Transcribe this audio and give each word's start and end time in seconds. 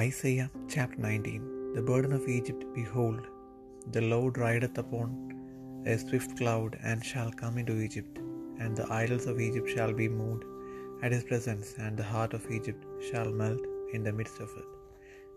Isaiah 0.00 0.50
chapter 0.72 0.98
19 1.04 1.72
The 1.74 1.82
burden 1.88 2.12
of 2.16 2.28
Egypt, 2.34 2.62
behold, 2.74 3.22
the 3.94 4.02
Lord 4.12 4.38
rideth 4.42 4.76
upon 4.82 5.10
a 5.92 5.94
swift 6.02 6.32
cloud, 6.38 6.72
and 6.88 7.08
shall 7.10 7.30
come 7.40 7.56
into 7.60 7.80
Egypt, 7.86 8.18
and 8.60 8.76
the 8.76 8.86
idols 9.00 9.26
of 9.30 9.40
Egypt 9.46 9.68
shall 9.74 9.92
be 10.00 10.08
moved 10.20 10.44
at 11.02 11.14
his 11.16 11.24
presence, 11.30 11.68
and 11.84 11.96
the 11.96 12.10
heart 12.12 12.34
of 12.38 12.48
Egypt 12.58 12.84
shall 13.08 13.30
melt 13.42 13.64
in 13.94 14.04
the 14.04 14.16
midst 14.20 14.38
of 14.46 14.52
it. 14.60 14.68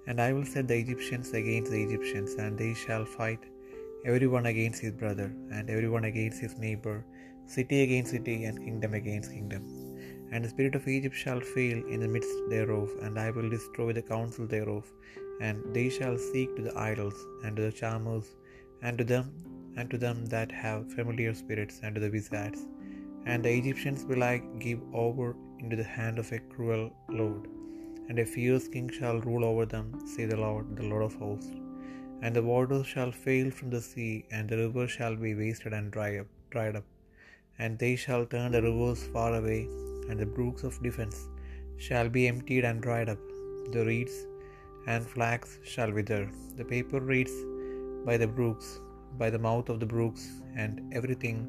And 0.07 0.19
I 0.27 0.32
will 0.33 0.45
set 0.54 0.68
the 0.68 0.79
Egyptians 0.83 1.32
against 1.41 1.71
the 1.71 1.83
Egyptians, 1.87 2.33
and 2.43 2.57
they 2.64 2.73
shall 2.83 3.05
fight 3.18 3.46
every 4.05 4.29
one 4.37 4.47
against 4.54 4.82
his 4.87 4.96
brother, 5.04 5.29
and 5.55 5.69
every 5.75 5.91
one 5.97 6.04
against 6.11 6.41
his 6.46 6.57
neighbor, 6.65 6.97
city 7.57 7.79
against 7.87 8.11
city, 8.18 8.37
and 8.50 8.65
kingdom 8.68 8.93
against 9.01 9.32
kingdom. 9.32 9.64
And 10.31 10.43
the 10.43 10.49
spirit 10.53 10.75
of 10.79 10.87
Egypt 10.87 11.15
shall 11.23 11.41
fail 11.55 11.77
in 11.93 11.99
the 12.03 12.07
midst 12.15 12.37
thereof, 12.53 12.89
and 13.03 13.19
I 13.25 13.29
will 13.35 13.49
destroy 13.55 13.89
the 13.93 14.07
counsel 14.13 14.45
thereof, 14.54 14.85
and 15.47 15.57
they 15.75 15.87
shall 15.95 16.17
seek 16.17 16.49
to 16.55 16.63
the 16.67 16.77
idols, 16.91 17.19
and 17.43 17.55
to 17.55 17.63
the 17.67 17.77
charmers, 17.81 18.27
and 18.81 18.97
to 18.99 19.05
them, 19.13 19.27
and 19.77 19.89
to 19.91 19.97
them 20.05 20.19
that 20.33 20.51
have 20.63 20.93
familiar 20.97 21.33
spirits, 21.41 21.79
and 21.83 21.95
to 21.95 22.01
the 22.04 22.13
wizards. 22.15 22.61
And 23.29 23.43
the 23.45 23.54
Egyptians 23.59 24.04
will 24.09 24.23
I 24.23 24.35
give 24.65 24.81
over 25.05 25.27
into 25.61 25.75
the 25.81 25.89
hand 25.97 26.17
of 26.21 26.32
a 26.32 26.39
cruel 26.54 26.85
lord, 27.21 27.43
and 28.07 28.19
a 28.19 28.25
fierce 28.35 28.68
king 28.75 28.89
shall 28.99 29.19
rule 29.27 29.45
over 29.49 29.65
them, 29.73 29.87
say 30.13 30.25
the 30.32 30.41
Lord, 30.45 30.65
the 30.79 30.87
Lord 30.91 31.04
of 31.09 31.15
hosts. 31.23 31.54
And 32.23 32.35
the 32.35 32.47
waters 32.52 32.88
shall 32.93 33.11
fail 33.25 33.49
from 33.57 33.69
the 33.75 33.83
sea, 33.91 34.25
and 34.31 34.47
the 34.47 34.57
rivers 34.63 34.91
shall 34.97 35.16
be 35.16 35.33
wasted 35.43 35.73
and 35.77 35.91
dry 35.95 36.11
up, 36.21 36.27
dried 36.55 36.75
up. 36.79 36.88
And 37.63 37.79
they 37.83 37.95
shall 38.03 38.25
turn 38.33 38.52
the 38.55 38.61
rivers 38.67 39.02
far 39.13 39.31
away, 39.39 39.61
and 40.11 40.20
the 40.20 40.31
brooks 40.38 40.64
of 40.70 40.81
defense 40.88 41.17
shall 41.85 42.09
be 42.17 42.27
emptied 42.27 42.66
and 42.69 42.85
dried 42.88 43.09
up. 43.13 43.23
The 43.73 43.83
reeds 43.89 44.16
and 44.88 45.05
flax 45.13 45.58
shall 45.72 45.91
wither, 45.97 46.23
the 46.59 46.66
paper 46.73 46.99
reeds 46.99 47.33
by 48.05 48.17
the 48.17 48.27
brooks, 48.38 48.67
by 49.17 49.30
the 49.35 49.44
mouth 49.47 49.69
of 49.73 49.80
the 49.81 49.91
brooks, 49.95 50.23
and 50.61 50.94
everything 51.00 51.39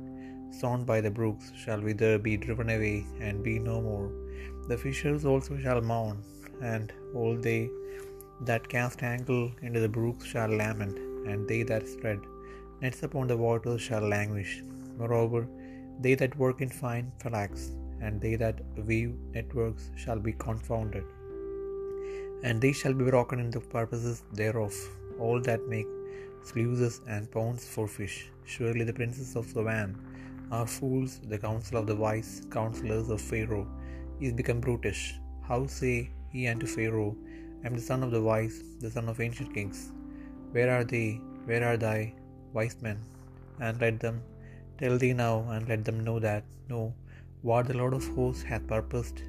sown 0.61 0.81
by 0.91 0.99
the 1.07 1.15
brooks 1.19 1.47
shall 1.63 1.81
wither, 1.89 2.13
be 2.19 2.37
driven 2.37 2.71
away, 2.77 3.07
and 3.21 3.43
be 3.49 3.59
no 3.59 3.77
more. 3.91 4.11
The 4.69 4.79
fishers 4.85 5.25
also 5.25 5.55
shall 5.65 5.81
mourn, 5.93 6.19
and 6.75 6.93
all 7.15 7.37
they 7.37 7.61
that 8.49 8.69
cast 8.75 9.03
angle 9.03 9.45
into 9.67 9.81
the 9.85 9.95
brooks 9.99 10.27
shall 10.33 10.53
lament, 10.63 10.99
and 11.29 11.49
they 11.51 11.63
that 11.71 11.89
spread 11.95 12.21
nets 12.83 13.03
upon 13.09 13.27
the 13.29 13.41
waters 13.47 13.81
shall 13.81 14.07
languish. 14.17 14.53
Moreover, 14.99 15.43
they 16.05 16.15
that 16.21 16.37
work 16.45 16.61
in 16.61 16.73
fine 16.83 17.07
flax, 17.23 17.71
and 18.03 18.21
they 18.21 18.35
that 18.43 18.61
weave 18.89 19.15
networks 19.37 19.85
shall 20.03 20.21
be 20.29 20.35
confounded, 20.47 21.05
and 22.45 22.61
they 22.65 22.73
shall 22.81 22.95
be 23.01 23.09
broken 23.15 23.39
in 23.45 23.51
the 23.57 23.61
purposes 23.77 24.23
thereof, 24.41 24.75
all 25.25 25.41
that 25.49 25.69
make 25.75 25.91
sluices 26.51 27.01
and 27.15 27.31
ponds 27.35 27.65
for 27.75 27.87
fish. 27.97 28.17
Surely 28.45 28.85
the 28.89 28.99
princes 29.01 29.37
of 29.41 29.49
Zoan 29.55 29.91
are 30.51 30.67
fools, 30.67 31.21
the 31.33 31.39
counsel 31.39 31.79
of 31.81 31.87
the 31.91 31.99
wise 32.05 32.33
counselors 32.51 33.09
of 33.17 33.21
Pharaoh 33.21 33.69
is 34.21 34.33
become 34.41 34.61
brutish. 34.67 35.03
How 35.49 35.61
say 35.67 36.11
he 36.33 36.49
unto 36.49 36.67
Pharaoh, 36.67 37.15
I 37.63 37.69
am 37.69 37.77
the 37.77 37.87
son 37.91 38.03
of 38.07 38.11
the 38.11 38.23
wise, 38.31 38.57
the 38.81 38.91
son 38.91 39.09
of 39.09 39.21
ancient 39.21 39.55
kings. 39.55 39.93
Where 40.51 40.71
are 40.77 40.85
they? 40.85 41.09
Where 41.45 41.65
are 41.69 41.77
thy 41.77 42.15
wise 42.53 42.77
men? 42.83 42.99
And 43.61 43.81
let 43.81 44.01
them 44.01 44.17
tell 44.79 44.99
thee 44.99 45.13
now, 45.13 45.35
and 45.51 45.69
let 45.69 45.85
them 45.85 45.99
know 46.09 46.19
that, 46.19 46.45
know 46.69 46.93
what 47.43 47.67
the 47.67 47.77
Lord 47.77 47.95
of 47.95 48.07
hosts 48.15 48.45
hath 48.45 48.67
purposed 48.69 49.23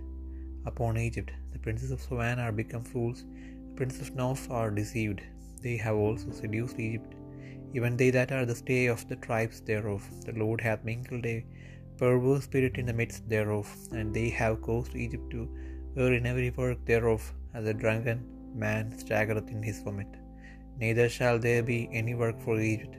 upon 0.68 0.98
Egypt. 0.98 1.32
The 1.52 1.60
princes 1.60 1.92
of 1.92 2.02
Zoan 2.02 2.40
are 2.40 2.52
become 2.52 2.84
fools, 2.84 3.24
the 3.70 3.76
princes 3.76 4.02
of 4.08 4.16
Noph 4.16 4.52
are 4.52 4.70
deceived. 4.70 5.22
They 5.64 5.78
have 5.78 5.96
also 5.96 6.30
seduced 6.32 6.80
Egypt, 6.80 7.16
even 7.74 7.98
they 7.98 8.12
that 8.12 8.32
are 8.32 8.46
the 8.46 8.56
stay 8.56 8.86
of 8.86 9.08
the 9.10 9.16
tribes 9.16 9.62
thereof. 9.62 10.08
The 10.26 10.34
Lord 10.34 10.62
hath 10.62 10.86
mingled 10.86 11.26
a 11.26 11.44
perverse 11.98 12.44
spirit 12.44 12.78
in 12.78 12.86
the 12.86 12.94
midst 12.94 13.28
thereof, 13.28 13.68
and 13.92 14.14
they 14.14 14.30
have 14.30 14.62
caused 14.62 14.96
Egypt 14.96 15.32
to 15.32 15.50
err 15.98 16.14
in 16.14 16.28
every 16.28 16.52
work 16.52 16.86
thereof, 16.86 17.34
as 17.56 17.66
a 17.66 17.74
drunken 17.74 18.20
man 18.54 18.92
staggereth 18.92 19.50
in 19.50 19.64
his 19.64 19.80
vomit. 19.80 20.12
Neither 20.78 21.10
shall 21.10 21.40
there 21.40 21.64
be 21.64 21.90
any 21.92 22.14
work 22.14 22.40
for 22.40 22.60
Egypt, 22.60 22.96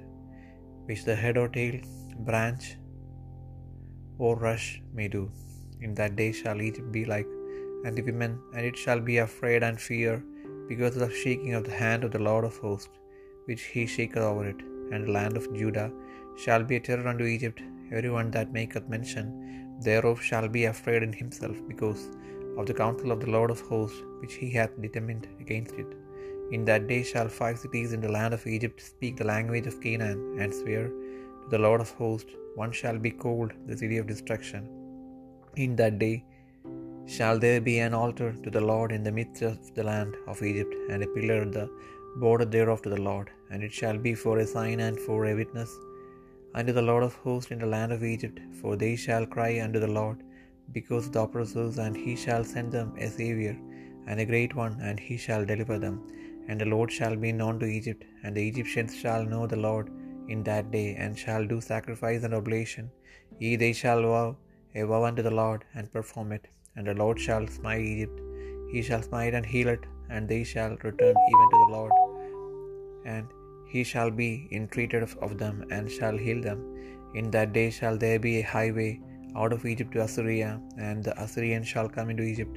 which 0.87 1.05
the 1.05 1.15
head 1.15 1.37
or 1.37 1.49
tail, 1.49 1.77
branch 2.21 2.77
or 4.19 4.37
rush 4.37 4.83
may 4.93 5.09
do. 5.09 5.31
In 5.81 5.95
that 5.95 6.17
day 6.17 6.33
shall 6.33 6.61
it 6.61 6.93
be 6.93 7.05
like 7.05 7.27
unto 7.87 8.03
women, 8.05 8.39
and 8.55 8.65
it 8.65 8.77
shall 8.77 9.01
be 9.01 9.19
afraid 9.19 9.63
and 9.63 9.81
fear, 9.81 10.23
because 10.69 10.97
of 10.97 11.03
the 11.09 11.15
shaking 11.23 11.55
of 11.55 11.65
the 11.65 11.79
hand 11.83 12.05
of 12.05 12.13
the 12.13 12.25
Lord 12.29 12.45
of 12.45 12.57
hosts, 12.57 12.99
which 13.49 13.63
he 13.63 13.87
shaketh 13.87 14.27
over 14.31 14.47
it. 14.53 14.61
And 14.93 15.07
the 15.07 15.13
land 15.13 15.37
of 15.37 15.53
Judah 15.55 15.91
shall 16.43 16.63
be 16.63 16.77
a 16.77 16.81
terror 16.81 17.09
unto 17.09 17.25
Egypt, 17.25 17.61
every 17.93 18.11
one 18.11 18.31
that 18.37 18.53
maketh 18.53 18.89
mention 18.89 19.27
thereof 19.87 20.23
shall 20.23 20.49
be 20.49 20.65
afraid 20.67 21.03
in 21.03 21.13
himself, 21.13 21.57
because 21.69 22.03
of 22.59 22.67
the 22.67 22.79
counsel 22.83 23.13
of 23.13 23.21
the 23.21 23.33
Lord 23.37 23.51
of 23.51 23.61
hosts, 23.61 24.01
which 24.21 24.35
he 24.35 24.49
hath 24.51 24.81
determined 24.81 25.27
against 25.41 25.75
it. 25.75 25.91
In 26.53 26.65
that 26.67 26.87
day 26.87 27.03
shall 27.03 27.29
five 27.29 27.59
cities 27.59 27.93
in 27.93 28.01
the 28.01 28.15
land 28.17 28.33
of 28.35 28.47
Egypt 28.47 28.81
speak 28.81 29.17
the 29.17 29.31
language 29.35 29.67
of 29.67 29.81
Canaan, 29.81 30.21
and 30.41 30.55
swear 30.55 30.91
the 31.53 31.63
Lord 31.67 31.81
of 31.85 31.91
hosts, 32.01 32.35
one 32.63 32.73
shall 32.81 32.99
be 33.07 33.13
called 33.25 33.53
the 33.69 33.77
city 33.83 33.99
of 33.99 34.07
destruction. 34.13 34.63
In 35.65 35.73
that 35.81 35.97
day 36.05 36.17
shall 37.17 37.39
there 37.45 37.61
be 37.71 37.77
an 37.87 37.95
altar 38.03 38.31
to 38.45 38.51
the 38.57 38.67
Lord 38.73 38.91
in 38.97 39.03
the 39.07 39.17
midst 39.19 39.43
of 39.43 39.57
the 39.77 39.87
land 39.91 40.15
of 40.31 40.43
Egypt, 40.51 40.75
and 40.91 41.03
a 41.03 41.13
pillar 41.17 41.41
at 41.47 41.53
the 41.59 41.67
border 42.23 42.47
thereof 42.55 42.81
to 42.85 42.93
the 42.95 43.05
Lord, 43.11 43.29
and 43.51 43.63
it 43.67 43.75
shall 43.79 43.99
be 44.07 44.15
for 44.23 44.37
a 44.39 44.47
sign 44.55 44.81
and 44.87 44.99
for 45.07 45.21
a 45.27 45.35
witness 45.41 45.73
unto 46.59 46.73
the 46.77 46.87
Lord 46.91 47.05
of 47.07 47.15
hosts 47.25 47.53
in 47.55 47.61
the 47.63 47.73
land 47.77 47.93
of 47.95 48.05
Egypt, 48.15 48.39
for 48.61 48.73
they 48.83 48.95
shall 49.05 49.33
cry 49.35 49.53
unto 49.65 49.81
the 49.85 49.95
Lord 50.01 50.19
because 50.77 51.07
of 51.07 51.15
the 51.15 51.25
oppressors, 51.27 51.79
and 51.85 51.97
he 52.05 52.15
shall 52.25 52.45
send 52.53 52.71
them 52.77 52.91
a 53.07 53.09
Saviour, 53.19 53.57
and 54.07 54.19
a 54.21 54.31
great 54.33 54.55
one, 54.65 54.75
and 54.89 54.99
he 55.07 55.17
shall 55.25 55.45
deliver 55.53 55.79
them. 55.85 55.97
And 56.49 56.61
the 56.61 56.71
Lord 56.75 56.91
shall 56.97 57.17
be 57.25 57.33
known 57.41 57.59
to 57.61 57.75
Egypt, 57.79 58.03
and 58.23 58.33
the 58.37 58.47
Egyptians 58.53 58.95
shall 59.03 59.25
know 59.33 59.45
the 59.53 59.63
Lord 59.69 59.89
in 60.29 60.43
that 60.49 60.71
day, 60.71 60.95
and 61.03 61.19
shall 61.19 61.45
do 61.53 61.61
sacrifice 61.61 62.23
and 62.25 62.35
oblation. 62.35 62.91
Ye 63.39 63.57
they 63.57 63.73
shall 63.73 64.03
vow 64.03 64.37
a 64.75 64.85
vow 64.91 65.05
unto 65.05 65.23
the 65.23 65.37
Lord, 65.43 65.65
and 65.75 65.93
perform 65.93 66.33
it. 66.33 66.47
And 66.77 66.87
the 66.89 66.95
Lord 66.95 67.19
shall 67.21 67.47
smite 67.47 67.81
Egypt, 67.81 68.21
he 68.73 68.83
shall 68.83 69.03
smite 69.03 69.35
and 69.39 69.47
heal 69.47 69.69
it, 69.69 69.85
and 70.11 70.29
they 70.29 70.43
shall 70.53 70.73
return 70.89 71.15
even 71.33 71.49
to 71.53 71.59
the 71.65 71.73
Lord. 71.77 71.93
And 73.07 73.27
he 73.73 73.85
shall 73.85 74.11
be 74.11 74.49
entreated 74.51 75.03
of, 75.03 75.39
them, 75.43 75.65
and 75.71 75.91
shall 75.91 76.17
heal 76.17 76.41
them. 76.49 76.61
In 77.15 77.31
that 77.31 77.53
day 77.53 77.71
shall 77.71 77.97
there 77.97 78.19
be 78.19 78.39
a 78.39 78.43
highway 78.43 79.01
out 79.37 79.53
of 79.53 79.67
Egypt 79.67 79.93
to 79.93 80.03
Assyria, 80.03 80.61
and 80.79 81.05
the 81.05 81.15
Assyrians 81.25 81.69
shall 81.69 81.89
come 81.89 82.11
into 82.11 82.23
Egypt, 82.23 82.57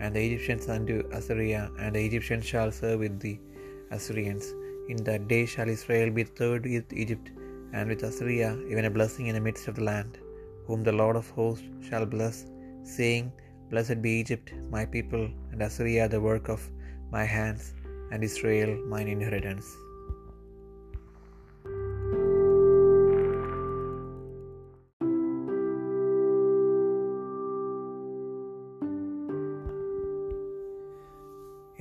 and 0.00 0.14
the 0.14 0.24
Egyptians 0.26 0.68
unto 0.68 0.96
Assyria, 1.12 1.70
and 1.80 1.94
the 1.96 2.04
Egyptians 2.04 2.44
shall 2.44 2.70
serve 2.70 3.00
with 3.00 3.18
the 3.20 3.38
Assyrians. 3.90 4.46
In 4.92 4.98
that 5.08 5.22
day 5.32 5.44
shall 5.52 5.68
Israel 5.76 6.10
be 6.18 6.24
third 6.40 6.64
with 6.74 6.92
Egypt, 7.04 7.28
and 7.76 7.88
with 7.90 8.02
Assyria, 8.08 8.50
even 8.70 8.84
a 8.84 8.94
blessing 8.98 9.26
in 9.30 9.34
the 9.38 9.44
midst 9.48 9.66
of 9.70 9.76
the 9.78 9.86
land, 9.90 10.12
whom 10.66 10.82
the 10.88 10.96
Lord 11.00 11.16
of 11.20 11.28
hosts 11.38 11.68
shall 11.88 12.06
bless, 12.14 12.36
saying, 12.96 13.26
Blessed 13.70 14.00
be 14.04 14.12
Egypt, 14.22 14.48
my 14.76 14.84
people, 14.96 15.24
and 15.50 15.60
Assyria, 15.68 16.04
the 16.14 16.20
work 16.28 16.48
of 16.54 16.60
my 17.16 17.24
hands, 17.36 17.64
and 18.12 18.22
Israel, 18.28 18.72
mine 18.92 19.08
inheritance. 19.16 19.66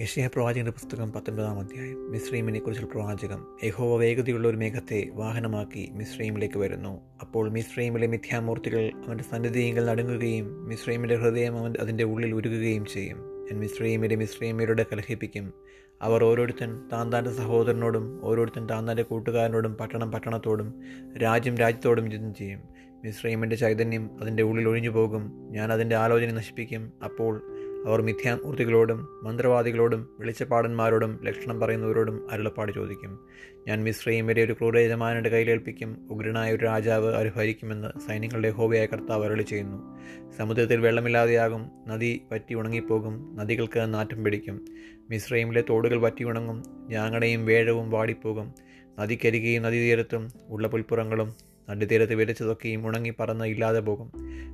യശയ 0.05 0.27
പ്രവാചകന്റെ 0.27 0.71
പുസ്തകം 0.71 1.11
പത്തൊൻപതാം 1.11 1.59
അധ്യായം. 1.59 2.11
മിശ്രീമിനെ 2.11 2.59
കുറിച്ചുള്ള 2.59 2.91
പ്രവാചകം. 2.91 3.45
യഹോവ 3.63 3.99
വേഗതയുള്ള 3.99 4.47
ഒരു 4.47 4.57
മേഘത്തെ 4.57 5.09
വാഹനമാക്കി 5.13 5.89
മിശ്രീമിലേക്ക് 5.91 6.57
വരുന്നു. 6.57 7.01
അപ്പോൾ 7.21 7.49
മിശ്രീമിലെ 7.49 8.07
മിഥ്യാമൂർത്തികൾ 8.07 8.91
അവന്റെ 9.07 9.23
സന്നിധിയെങ്കിൽ 9.23 9.85
നടുങ്ങുകയും 9.85 10.65
മിശ്രീമിന്റെ 10.65 11.15
ഹൃദയം 11.15 11.57
അവൻ 11.57 11.73
അതിന്റെ 11.79 12.03
ഉള്ളിൽ 12.03 12.35
ഉരുകുകയും 12.35 12.85
ചെയ്യും. 12.85 13.17
ഞാൻ 13.17 13.59
മിശ്രീമിലെ 13.59 14.15
മിശ്രീമിയരുടെ 14.15 14.85
കലഹിപ്പിക്കും. 14.91 15.53
അവർ 16.01 16.23
ഓരോരുത്തൻ 16.23 16.81
താൻ 16.93 17.13
താന്റെ 17.13 17.31
സഹോദരനോടും 17.31 18.25
ഓരോരുത്തൻ 18.25 18.69
താൻ 18.69 18.87
താന്റെ 18.87 19.03
കൂട്ടുകാരനോടും 19.03 19.75
പട്ടണം 19.75 20.11
പട്ടണത്തോടും 20.11 20.73
രാജ്യം 21.21 21.57
രാജ്യത്തോടും 21.57 22.13
യുദ്ധം 22.13 22.35
ചെയ്യും. 22.35 22.59
മിശ്രീമിന്റെ 23.03 23.55
ചൈതന്യം 23.55 24.09
അതിന്റെ 24.21 24.43
ഉള്ളിൽ 24.43 24.69
ഒഴിഞ്ഞു 24.69 24.89
പോകും 24.89 25.47
ഞാൻ 25.51 25.73
അതിന്റെ 25.73 25.95
ആലോചന 25.95 26.31
നശിപ്പിക്കും. 26.31 26.91
അപ്പോൾ 27.03 27.54
അവർ 27.85 28.01
മിഥ്യാമൂർത്തികളോടും 28.01 29.07
മന്ത്രവാദികളോടും 29.23 30.09
വെളിച്ചപ്പാടന്മാരോടും 30.19 31.19
ലക്ഷണം 31.23 31.59
പറയുന്നവരോടും 31.59 32.31
അരുളപ്പാട് 32.31 32.71
ചോദിക്കും. 32.71 33.19
ഞാൻ 33.67 33.83
മിശ്രയും 33.83 34.27
വരെ 34.27 34.43
ഒരു 34.43 34.53
ക്രൂരയജമാനയുടെ 34.53 35.29
കയ്യിലേൽപ്പിക്കും 35.29 36.07
ഉഗ്രനായ 36.11 36.53
ഒരു 36.53 36.65
രാജാവ് 36.65 37.13
അവർ 37.13 37.31
ഭരിക്കുമെന്ന് 37.35 37.99
സൈന്യങ്ങളുടെ 38.07 38.49
ഹോബിയായ 38.49 38.85
കർത്താവ് 38.85 39.25
അരളി 39.25 39.41
ചെയ്യുന്നു. 39.41 39.99
സമുദ്രത്തിൽ 40.37 40.79
വെള്ളമില്ലാതെയാകും. 40.79 41.71
നദി 41.87 42.21
പറ്റി 42.31 42.53
ഉണങ്ങിപ്പോകും. 42.53 43.35
നദികൾക്ക് 43.35 43.93
നാറ്റം 43.93 44.23
പിടിക്കും. 44.23 44.65
മിശ്രയിമിലെ 45.09 45.63
തോടുകൾ 45.69 45.99
പറ്റി 45.99 46.23
ഉണങ്ങും. 46.23 46.63
ഞാങ്ങടയും 46.89 47.45
വേഴവും 47.45 47.89
വാടിപ്പോകും. 47.89 48.53
നദിക്കരികെയും 48.99 49.63
നദീതീരത്തും 49.63 50.31
ഉള്ള 50.49 50.67
പുൽപ്പുറങ്ങളും 50.67 51.44
നടുതീരത്ത് 51.69 52.13
വിരച്ചതൊക്കെയും 52.13 52.87
ഉണങ്ങി 52.87 53.13
പറന്ന് 53.19 53.45
ഇല്ലാതെ 53.45 53.79
പോകും. 53.79 54.11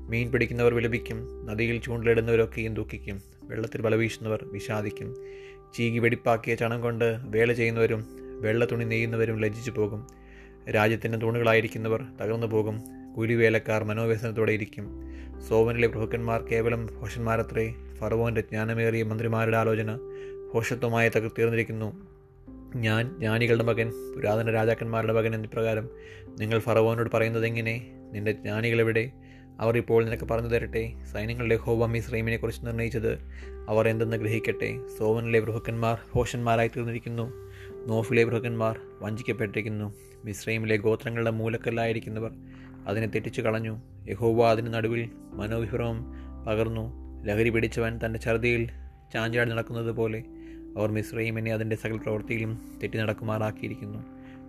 മീൻ 0.09 0.31
പിടിക്കുന്നവർ 0.31 0.73
വിലപിക്കും. 0.73 1.45
നദിയിൽ 1.45 1.81
ചൂണ്ടിലിടുന്നവരൊക്കെയും 1.81 2.73
ദുഃഖിക്കും. 2.73 3.21
വെള്ളത്തിൽ 3.43 3.81
ബലവീശുന്നവർ 3.81 4.45
വിഷാദിക്കും. 4.51 5.15
ചീകി 5.77 5.99
വെടിപ്പാക്കിയ 5.99 6.55
ചണം 6.55 6.81
കൊണ്ട് 6.81 7.17
വേല 7.23 7.53
ചെയ്യുന്നവരും 7.53 8.05
വെള്ള 8.41 8.65
തുണി 8.65 8.83
നെയ്യുന്നവരും 8.83 9.39
ലജ്ജിച്ചു 9.39 9.71
പോകും. 9.71 10.07
രാജ്യത്തിന്റെ 10.71 11.17
തൂണുകളായിരിക്കുന്നവർ 11.17 12.03
തകർന്നു 12.21 12.47
പോകും. 12.47 12.81
കൂലിവേലക്കാർ 13.15 13.83
മനോവ്യസനത്തോടെ 13.83 14.51
ഇരിക്കും. 14.51 14.87
സോവനിലെ 15.49 15.87
പ്രഭുക്കന്മാർ 15.87 16.41
കേവലം 16.41 16.85
ഭോഷന്മാരത്രേ. 16.85 17.73
ഫറവോന്റെ 17.99 18.41
ജ്ഞാനമേറിയ 18.41 19.03
മന്ത്രിമാരുടെ 19.03 19.57
ആലോചന 19.57 19.97
ഹോഷത്വമായി 20.53 21.09
തകർത്തീർന്നിരിക്കുന്നു. 21.09 22.10
ഞാൻ 22.75 23.15
ജ്ഞാനികളുടെ 23.19 23.63
മകൻ 23.63 23.91
പുരാതന 24.15 24.51
രാജാക്കന്മാരുടെ 24.51 25.13
മകൻ 25.13 25.35
എന്ന 25.35 25.47
പ്രകാരം 25.47 25.89
നിങ്ങൾ 26.39 26.59
ഫറവോനോട് 26.59 27.09
പറയുന്നത് 27.13 27.45
എങ്ങനെ? 27.45 27.87
നിന്റെ 28.11 28.31
ജ്ഞാനികളെവിടെ? 28.31 29.11
അവർ 29.59 29.77
ഇപ്പോൾ 29.77 30.05
നിനക്ക് 30.05 30.23
പറഞ്ഞു 30.23 30.49
തരട്ടെ 30.49 30.93
സൈന്യങ്ങളുടെ 31.13 31.55
ഹോവ 31.55 31.85
മിസ്രൈമിനെ 31.85 32.37
കുറിച്ച് 32.37 33.17
അവർ 33.69 33.87
എന്തെന്ന് 33.87 34.17
ഗ്രഹിക്കട്ടെ? 34.17 34.79
സോവനിലെ 34.97 35.39
ബൃഹക്കന്മാർ 35.39 35.97
ഹോഷന്മാരായി 36.11 36.67
തീർന്നിരിക്കുന്നു 36.67 37.31
നോഫിലെ 37.87 38.23
ബൃഹക്കന്മാർ 38.23 38.79
വഞ്ചിക്കപ്പെട്ടിരിക്കുന്നു 39.01 39.93
മിസ്രൈമിലെ 40.25 40.77
ഗോത്രങ്ങളുടെ 40.77 41.31
മൂലക്കല്ലായിരിക്കുന്നവർ 41.31 42.31
അതിനെ 42.87 43.07
തെറ്റിച്ചു 43.07 43.41
കളഞ്ഞു 43.41 43.81
യഹോവ 44.09 44.49
അതിന് 44.49 44.73
നടുവിൽ 44.73 45.09
മനോവിഭ്രമം 45.15 46.13
പകർന്നു 46.47 46.93
ലഹരി 47.25 47.49
പിടിച്ചവൻ 47.49 47.99
തന്റെ 48.05 48.19
ഛർദിയിൽ 48.19 48.69
ചാഞ്ചാടി 49.13 49.49
നടക്കുന്നത് 49.49 49.91
പോലെ 49.91 50.23
അവർ 50.77 50.91
മിശ്രൈമിനെ 50.91 51.53
അതിന്റെ 51.53 51.75
സകൽ 51.75 51.97
പ്രവൃത്തിയിലും 51.97 52.79
തെറ്റി 52.83 52.97
നടക്കുമാറാക്കിയിരിക്കുന്നു. 52.97 53.99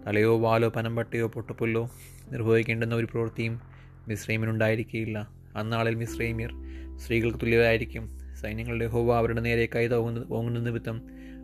തലയോ 0.07 0.39
വാലോ 0.39 0.69
പനമ്പട്ടയോ 0.69 1.27
പൊട്ടപ്പുല്ലോ 1.27 1.91
നിർവഹിക്കേണ്ടുന്ന 2.33 2.95
ഒരു 2.95 3.07
പ്രവൃത്തിയും 3.07 3.61
മിശ്രൈമിനുണ്ടായിരിക്കുകയില്ല 4.09 5.29
അന്നാളിൽ 5.57 5.95
മിശ്രൈമ്യർ 5.95 6.53
സ്ത്രീകൾക്ക് 6.97 7.39
തുല്യരായിരിക്കും. 7.39 8.19
സൈന്യങ്ങളുടെ 8.41 8.87
ഹോവ 8.87 9.17
അവരുടെ 9.17 9.41
നേരെ 9.41 9.69
കൈ 9.75 9.87
തോങ്ങുന്ന 9.87 10.25
ഓങ്ങുന്ന 10.31 10.61
നിമിത്തം 10.61 11.03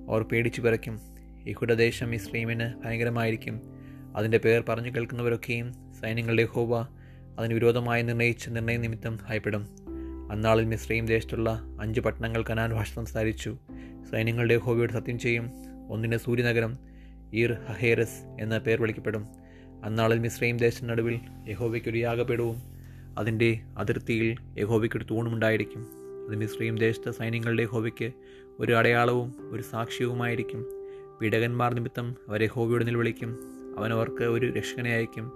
അവർ 0.09 0.23
പേടിച്ചു 0.23 0.61
പിറയ്ക്കും 0.61 1.01
യഹുഡദേശം 1.49 2.11
മിശ്രൈമിന് 2.11 2.85
ഭയങ്കരമായിരിക്കും. 2.85 3.61
അതിന്റെ 4.17 4.39
പേർ 4.39 4.65
പറഞ്ഞു 4.69 4.91
കേൾക്കുന്നവരൊക്കെയും 4.91 5.73
സൈന്യങ്ങളുടെ 6.01 6.45
ഹോവ 6.45 6.87
അതിന് 7.39 7.55
വിരോധമായി 7.55 8.03
നിർണയിച്ച 8.03 8.49
നിർണയ 8.49 8.77
നിമിത്തം 8.77 9.19
ഭയപ്പെടും. 9.29 9.88
അന്നാളിൽ 10.31 10.65
മിശ്രയും 10.65 11.07
ദേശത്തുള്ള 11.07 11.65
അഞ്ച് 11.81 12.01
പട്ടണങ്ങൾ 12.01 12.45
കനാൻ 12.51 12.73
ഭാഷ 12.73 12.95
സംസാരിച്ചു. 12.95 13.57
സൈന്യങ്ങളുടെ 14.11 14.57
ഹോബിയോട് 14.57 14.93
സത്യം 14.93 15.19
ചെയ്യും. 15.19 15.51
ഒന്നിന്റെ 15.91 16.19
സൂര്യനഗരം 16.19 16.77
ഈർ 17.35 17.53
ഹഹേറസ് 17.53 18.37
എന്ന 18.41 18.59
പേർ 18.59 18.81
വിളിക്കപ്പെടും. 18.81 19.27
അന്നാളിൽ 19.85 20.19
മിശ്രയും 20.19 20.57
ദേശത്തിനടുവിൽ 20.57 21.15
നടുവിൽ 21.15 21.51
യഹോവയ്ക്കൊരു 21.51 21.99
യാഗപീഠവും 21.99 22.57
അതിന്റെ 23.19 23.61
അതിർത്തിയിൽ 23.79 24.37
യഹോവയ്ക്കൊരു 24.59 25.07
തൂണുമുണ്ടായിരിക്കും 25.11 25.87
അത് 26.29 26.37
മിശ്രയും 26.37 26.79
ദേശത്തെ 26.79 27.11
സൈന്യങ്ങളുടെ 27.11 27.65
ഹോബിക്ക് 27.65 28.13
ഒരു 28.59 28.73
അടയാളവും 28.73 29.35
ഒരു 29.51 29.63
സാക്ഷ്യവുമായിരിക്കും. 29.63 30.67
പീഡകന്മാർ 31.23 31.75
നിമിത്തം 31.75 32.15
അവരെ 32.29 32.47
ഹോബിയോട് 32.47 32.87
നിലവിളിക്കും. 32.87 33.39
അവൻ 33.79 33.93
അവർക്ക് 33.93 34.25
ഒരു 34.25 34.47
രക്ഷകനെ 34.47 34.91
അയക്കും 34.91 35.33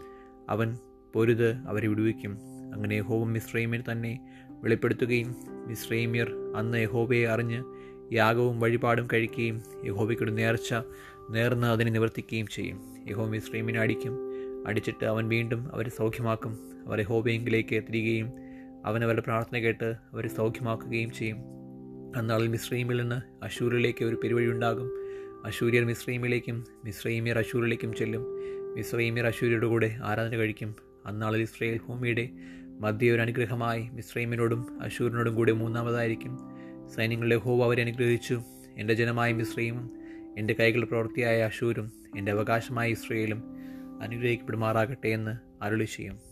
അവൻ 0.48 0.76
പൊരുത് 1.14 1.54
അവരെ 1.54 1.88
വിടുവിക്കും. 1.88 2.38
അങ്ങനെ 2.74 2.94
യഹോവ 2.94 3.24
മിശ്രൈമിൽ 3.24 3.84
തന്നെ 3.92 4.12
വെളിപ്പെടുത്തുകയും 4.62 5.34
മിശ്രൈമ്യർ 5.66 6.32
അന്ന് 6.56 6.78
യഹോബയെ 6.78 7.26
അറിഞ്ഞ് 7.26 7.64
യാഗവും 8.12 8.60
വഴിപാടും 8.60 9.08
കഴിക്കുകയും 9.12 9.62
യഹോബയ്ക്കൊരു 9.84 10.30
നേർച്ച 10.30 10.74
നേർന്ന് 11.30 11.66
അതിനെ 11.66 11.90
നിവർത്തിക്കുകയും 11.90 12.46
ചെയ്യും. 12.46 12.80
യഹോ 13.10 13.26
മിശ്രീമിനെ 13.26 13.80
അടിക്കും. 13.80 14.18
അടിച്ചിട്ട് 14.66 15.04
അവൻ 15.04 15.28
വീണ്ടും 15.28 15.74
അവരെ 15.74 15.90
സൗഖ്യമാക്കും. 15.90 16.58
അവർ 16.86 17.00
യഹോബയെങ്കിലേക്ക് 17.00 17.74
എത്തിരികയും 17.74 18.32
അവൻ 18.84 19.04
അവരുടെ 19.04 19.22
പ്രാർത്ഥന 19.22 19.58
കേട്ട് 19.58 19.84
അവരെ 19.84 20.28
സൗഖ്യമാക്കുകയും 20.28 21.12
ചെയ്യും. 21.12 21.36
അന്നാളിൽ 22.16 22.48
മിശ്രീമിൽ 22.48 23.00
നിന്ന് 23.00 23.44
അശൂരിലേക്ക് 23.44 24.04
ഒരു 24.04 24.16
പെരുവഴി 24.24 24.46
ഉണ്ടാകും. 24.46 24.90
അശൂര്യർ 25.44 25.84
മിശ്രീമിലേക്കും 25.84 26.64
മിശ്രീമിയർ 26.84 27.38
അശൂരിലേക്കും 27.38 27.94
ചെല്ലും. 27.94 28.24
മിശ്രീമിയർ 28.74 29.26
അശൂര്യരുടെ 29.26 29.66
കൂടെ 29.66 29.98
ആരാധന 30.04 30.36
കഴിക്കും. 30.36 30.74
അന്നാളിൽ 31.06 31.42
ഇസ്രയേൽ 31.42 31.80
ഭൂമിയുടെ 31.88 32.28
മധ്യ 32.82 33.12
ഒരു 33.12 33.20
അനുഗ്രഹമായി 33.20 33.88
മിശ്രൈമിനോടും 33.92 34.82
അശൂരിനോടും 34.82 35.34
കൂടി 35.34 35.52
മൂന്നാമതായിരിക്കും. 35.52 36.38
സൈന്യങ്ങളുടെ 36.96 37.36
ഹോവ 37.36 37.64
അവരെ 37.64 37.82
അനുഗ്രഹിച്ചു. 37.82 38.42
എന്റെ 38.76 38.94
ജനമായ 38.94 39.32
മിശ്രയും 39.32 39.90
എന്റെ 40.38 40.54
കൈകളുടെ 40.60 40.86
പ്രവൃത്തിയായ 40.86 41.42
അശൂരും 41.42 41.92
എന്റെ 42.16 42.32
അവകാശമായ 42.32 42.90
ഇസ്രയേലും 42.90 43.42
അനുഗ്രഹിക്കപ്പെടുമാറാകട്ടെ 44.02 45.08
എന്ന് 45.08 45.64
അരുളി 45.64 45.84
ചെയ്യും 45.84 46.31